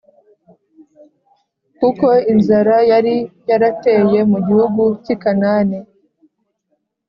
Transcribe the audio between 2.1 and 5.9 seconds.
inzara yari yarateye mu gihugu cy i kanani